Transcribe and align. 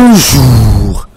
Bonjour. 0.00 1.08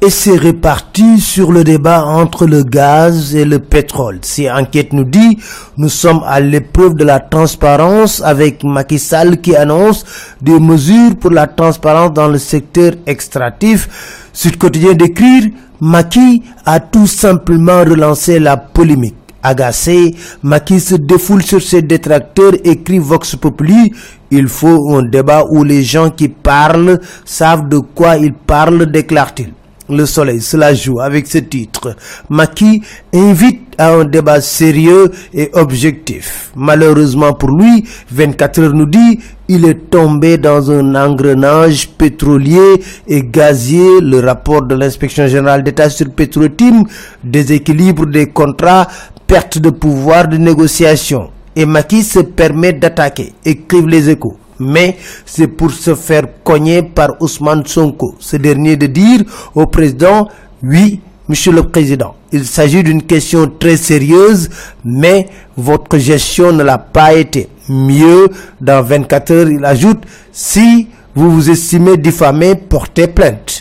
Et 0.00 0.08
c'est 0.08 0.36
réparti 0.36 1.18
sur 1.18 1.50
le 1.50 1.64
débat 1.64 2.04
entre 2.04 2.46
le 2.46 2.62
gaz 2.62 3.34
et 3.34 3.44
le 3.44 3.58
pétrole. 3.58 4.20
Si 4.22 4.48
enquête 4.48 4.92
nous 4.92 5.02
dit, 5.02 5.38
nous 5.76 5.88
sommes 5.88 6.22
à 6.24 6.38
l'épreuve 6.38 6.94
de 6.94 7.02
la 7.02 7.18
transparence 7.18 8.22
avec 8.22 8.62
Macky 8.62 9.00
Sall 9.00 9.40
qui 9.40 9.56
annonce 9.56 10.04
des 10.40 10.60
mesures 10.60 11.16
pour 11.16 11.32
la 11.32 11.48
transparence 11.48 12.12
dans 12.12 12.28
le 12.28 12.38
secteur 12.38 12.92
extractif. 13.04 14.28
Sud 14.32 14.58
quotidien 14.58 14.92
d'écrire, 14.92 15.48
Macky 15.80 16.44
a 16.64 16.78
tout 16.78 17.08
simplement 17.08 17.80
relancé 17.80 18.38
la 18.38 18.56
polémique. 18.56 19.19
Agacé, 19.42 20.14
Macky 20.42 20.80
se 20.80 20.94
défoule 20.96 21.42
sur 21.42 21.62
ses 21.62 21.82
détracteurs, 21.82 22.52
écrit 22.64 22.98
Vox 22.98 23.36
Populi. 23.36 23.92
Il 24.30 24.48
faut 24.48 24.94
un 24.96 25.02
débat 25.02 25.44
où 25.50 25.64
les 25.64 25.82
gens 25.82 26.10
qui 26.10 26.28
parlent 26.28 27.00
savent 27.24 27.68
de 27.68 27.78
quoi 27.78 28.16
ils 28.16 28.34
parlent, 28.34 28.86
déclare-t-il. 28.90 29.52
Le 29.88 30.06
soleil, 30.06 30.40
cela 30.40 30.72
joue 30.72 31.00
avec 31.00 31.26
ce 31.26 31.38
titre. 31.38 31.96
Maki 32.28 32.80
invite 33.12 33.74
à 33.76 33.92
un 33.94 34.04
débat 34.04 34.40
sérieux 34.40 35.10
et 35.34 35.50
objectif. 35.54 36.52
Malheureusement 36.54 37.32
pour 37.32 37.50
lui, 37.50 37.84
24 38.12 38.60
heures 38.60 38.72
nous 38.72 38.86
dit, 38.86 39.18
il 39.48 39.64
est 39.64 39.90
tombé 39.90 40.38
dans 40.38 40.70
un 40.70 40.94
engrenage 40.94 41.88
pétrolier 41.88 42.80
et 43.08 43.22
gazier. 43.24 44.00
Le 44.00 44.20
rapport 44.20 44.62
de 44.62 44.76
l'inspection 44.76 45.26
générale 45.26 45.64
d'État 45.64 45.90
sur 45.90 46.08
Petrotim, 46.12 46.84
déséquilibre 47.24 48.06
des 48.06 48.26
contrats, 48.28 48.86
perte 49.30 49.58
de 49.60 49.70
pouvoir 49.70 50.26
de 50.26 50.36
négociation. 50.36 51.30
Et 51.54 51.64
Maki 51.64 52.02
se 52.02 52.18
permet 52.18 52.72
d'attaquer, 52.72 53.32
écrivent 53.44 53.86
les 53.86 54.10
échos 54.10 54.36
mais 54.62 54.96
c'est 55.24 55.46
pour 55.46 55.70
se 55.70 55.94
faire 55.94 56.24
cogner 56.44 56.82
par 56.82 57.12
Ousmane 57.20 57.64
Sonko. 57.64 58.14
Ce 58.18 58.36
dernier 58.36 58.76
de 58.76 58.86
dire 58.88 59.20
au 59.54 59.66
président, 59.66 60.28
oui, 60.62 61.00
monsieur 61.28 61.52
le 61.52 61.62
président, 61.62 62.14
il 62.30 62.44
s'agit 62.44 62.82
d'une 62.82 63.02
question 63.04 63.50
très 63.58 63.78
sérieuse, 63.78 64.50
mais 64.84 65.28
votre 65.56 65.96
gestion 65.96 66.52
ne 66.52 66.62
l'a 66.62 66.76
pas 66.76 67.14
été. 67.14 67.48
Mieux, 67.70 68.28
dans 68.60 68.82
24 68.82 69.30
heures, 69.30 69.48
il 69.48 69.64
ajoute, 69.64 70.02
si 70.30 70.88
vous 71.14 71.30
vous 71.30 71.48
estimez 71.48 71.96
diffamé, 71.96 72.54
portez 72.54 73.06
plainte. 73.06 73.59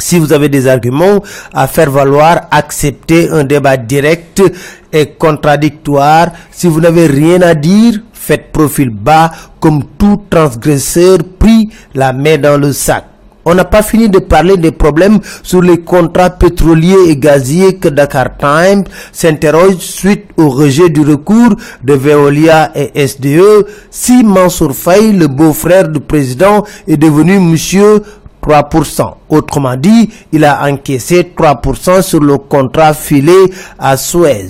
Si 0.00 0.18
vous 0.18 0.32
avez 0.32 0.48
des 0.48 0.66
arguments 0.66 1.22
à 1.52 1.66
faire 1.66 1.90
valoir, 1.90 2.42
acceptez 2.50 3.28
un 3.30 3.44
débat 3.44 3.76
direct 3.76 4.42
et 4.92 5.06
contradictoire. 5.06 6.28
Si 6.50 6.66
vous 6.66 6.80
n'avez 6.80 7.06
rien 7.06 7.40
à 7.42 7.54
dire, 7.54 8.00
faites 8.12 8.50
profil 8.52 8.90
bas 8.90 9.30
comme 9.60 9.84
tout 9.98 10.22
transgresseur 10.30 11.18
pris 11.38 11.68
la 11.94 12.12
main 12.12 12.38
dans 12.38 12.58
le 12.58 12.72
sac. 12.72 13.04
On 13.46 13.54
n'a 13.54 13.64
pas 13.64 13.82
fini 13.82 14.10
de 14.10 14.18
parler 14.18 14.58
des 14.58 14.70
problèmes 14.70 15.18
sur 15.42 15.62
les 15.62 15.78
contrats 15.80 16.28
pétroliers 16.28 17.08
et 17.08 17.16
gaziers 17.16 17.76
que 17.76 17.88
Dakar 17.88 18.36
Times 18.36 18.84
s'interroge 19.12 19.78
suite 19.78 20.26
au 20.36 20.50
rejet 20.50 20.90
du 20.90 21.00
recours 21.00 21.54
de 21.82 21.94
Veolia 21.94 22.70
et 22.74 23.06
SDE. 23.06 23.66
Si 23.90 24.22
Mansour 24.22 24.72
Faye, 24.76 25.12
le 25.12 25.26
beau-frère 25.26 25.88
du 25.88 26.00
président, 26.00 26.64
est 26.86 26.98
devenu 26.98 27.38
monsieur 27.38 28.02
3%. 28.42 29.14
Autrement 29.28 29.76
dit, 29.76 30.10
il 30.32 30.44
a 30.44 30.64
encaissé 30.64 31.32
3% 31.36 32.02
sur 32.02 32.20
le 32.20 32.38
contrat 32.38 32.94
filé 32.94 33.36
à 33.78 33.96
Suez. 33.96 34.48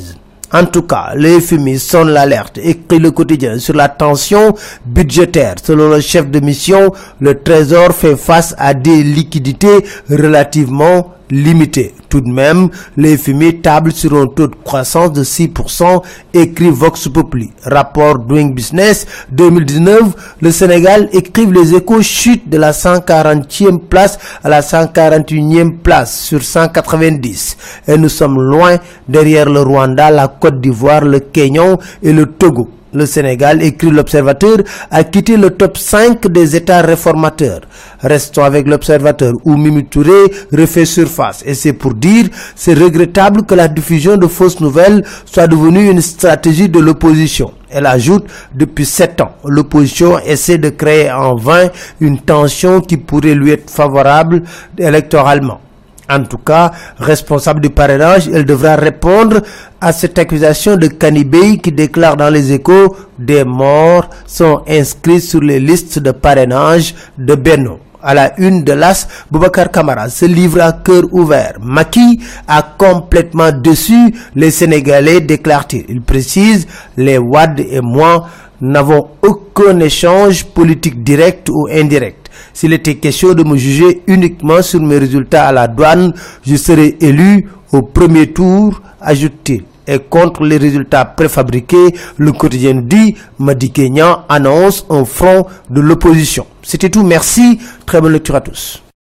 En 0.52 0.64
tout 0.64 0.82
cas, 0.82 1.12
les 1.14 1.40
FMI 1.40 1.78
sonne 1.78 2.10
l'alerte, 2.10 2.58
écrit 2.60 2.98
le 2.98 3.12
quotidien 3.12 3.58
sur 3.60 3.74
la 3.74 3.88
tension 3.88 4.52
budgétaire. 4.84 5.54
Selon 5.62 5.88
le 5.90 6.00
chef 6.00 6.28
de 6.28 6.40
mission, 6.40 6.92
le 7.20 7.40
Trésor 7.40 7.92
fait 7.92 8.16
face 8.16 8.54
à 8.58 8.74
des 8.74 9.04
liquidités 9.04 9.84
relativement 10.08 11.14
limitées. 11.30 11.94
Tout 12.08 12.20
de 12.20 12.28
même, 12.30 12.68
les 12.96 13.16
FMI 13.16 13.60
table 13.60 13.92
sur 13.92 14.14
un 14.14 14.26
taux 14.26 14.48
de 14.48 14.54
croissance 14.64 15.12
de 15.12 15.22
6%, 15.22 16.02
écrit 16.34 16.70
Vox 16.70 17.08
Populi. 17.08 17.50
Rapport 17.64 18.18
Doing 18.18 18.50
Business 18.50 19.06
2019, 19.30 20.36
le 20.40 20.50
Sénégal 20.50 21.08
écrive 21.12 21.52
les 21.52 21.74
échos 21.74 22.02
chute 22.02 22.48
de 22.48 22.58
la 22.58 22.72
140e 22.72 23.78
place 23.78 24.18
à 24.42 24.48
la 24.48 24.60
141e 24.60 25.78
place 25.78 26.20
sur 26.20 26.42
190. 26.42 27.56
Et 27.88 27.96
nous 27.96 28.08
sommes 28.08 28.40
loin 28.40 28.76
derrière 29.08 29.48
le 29.48 29.60
Rwanda, 29.60 30.10
la 30.10 30.28
Côte 30.28 30.60
d'Ivoire, 30.60 31.04
le 31.04 31.20
Kenya 31.20 31.76
et 32.02 32.12
le 32.12 32.26
Togo. 32.26 32.68
Le 32.92 33.06
Sénégal, 33.06 33.62
écrit 33.62 33.90
l'Observateur, 33.90 34.58
a 34.90 35.04
quitté 35.04 35.36
le 35.36 35.50
top 35.50 35.78
5 35.78 36.26
des 36.26 36.56
États 36.56 36.82
réformateurs. 36.82 37.60
Restons 38.02 38.42
avec 38.42 38.66
l'Observateur 38.66 39.34
où 39.44 39.56
Mimi 39.56 39.84
Touré 39.84 40.32
refait 40.52 40.84
surface. 40.84 41.42
Et 41.46 41.54
c'est 41.54 41.72
pour 41.72 41.94
dire, 41.94 42.26
c'est 42.56 42.74
regrettable 42.74 43.44
que 43.44 43.54
la 43.54 43.68
diffusion 43.68 44.16
de 44.16 44.26
fausses 44.26 44.60
nouvelles 44.60 45.04
soit 45.24 45.46
devenue 45.46 45.88
une 45.88 46.00
stratégie 46.00 46.68
de 46.68 46.80
l'opposition. 46.80 47.52
Elle 47.70 47.86
ajoute, 47.86 48.24
depuis 48.52 48.86
sept 48.86 49.20
ans, 49.20 49.36
l'opposition 49.44 50.18
essaie 50.18 50.58
de 50.58 50.70
créer 50.70 51.10
en 51.12 51.36
vain 51.36 51.68
une 52.00 52.18
tension 52.18 52.80
qui 52.80 52.96
pourrait 52.96 53.34
lui 53.34 53.52
être 53.52 53.70
favorable 53.70 54.42
électoralement. 54.76 55.60
En 56.10 56.24
tout 56.24 56.38
cas, 56.38 56.72
responsable 56.98 57.60
du 57.60 57.70
parrainage, 57.70 58.28
elle 58.28 58.44
devra 58.44 58.74
répondre 58.74 59.40
à 59.80 59.92
cette 59.92 60.18
accusation 60.18 60.76
de 60.76 60.88
Kanibé 60.88 61.58
qui 61.58 61.70
déclare 61.70 62.16
dans 62.16 62.30
les 62.30 62.52
échos 62.52 62.96
des 63.18 63.44
morts 63.44 64.10
sont 64.26 64.62
inscrits 64.68 65.20
sur 65.20 65.40
les 65.40 65.60
listes 65.60 66.00
de 66.00 66.10
parrainage 66.10 66.94
de 67.16 67.34
Beno. 67.34 67.78
À 68.02 68.14
la 68.14 68.38
une 68.40 68.64
de 68.64 68.72
l'As, 68.72 69.06
Boubacar 69.30 69.70
Kamara 69.70 70.08
se 70.08 70.24
livre 70.24 70.60
à 70.62 70.72
cœur 70.72 71.02
ouvert. 71.12 71.54
Maki 71.60 72.20
a 72.48 72.62
complètement 72.62 73.52
déçu 73.52 74.14
les 74.34 74.50
Sénégalais, 74.50 75.20
déclare-t-il. 75.20 75.84
Il 75.88 76.00
précise, 76.00 76.66
les 76.96 77.18
WAD 77.18 77.60
et 77.60 77.80
moi 77.82 78.26
n'avons 78.60 79.08
aucun 79.22 79.78
échange 79.80 80.44
politique 80.44 81.02
direct 81.02 81.48
ou 81.50 81.66
indirect. 81.70 82.30
S'il 82.52 82.72
était 82.72 82.96
question 82.96 83.34
de 83.34 83.42
me 83.44 83.56
juger 83.56 84.02
uniquement 84.06 84.62
sur 84.62 84.80
mes 84.80 84.98
résultats 84.98 85.48
à 85.48 85.52
la 85.52 85.68
douane, 85.68 86.12
je 86.46 86.56
serais 86.56 86.96
élu 87.00 87.48
au 87.72 87.82
premier 87.82 88.28
tour, 88.32 88.80
ajoute-t-il. 89.00 89.64
Et 89.90 89.98
contre 89.98 90.44
les 90.44 90.56
résultats 90.56 91.04
préfabriqués, 91.04 91.96
le 92.16 92.30
quotidien 92.30 92.74
dit, 92.74 93.16
Madi 93.40 93.72
Kenyan 93.72 94.24
annonce 94.28 94.86
un 94.88 95.04
front 95.04 95.46
de 95.68 95.80
l'opposition. 95.80 96.46
C'était 96.62 96.90
tout, 96.90 97.02
merci, 97.02 97.58
très 97.86 98.00
bonne 98.00 98.12
lecture 98.12 98.36
à 98.36 98.40
tous. 98.40 98.80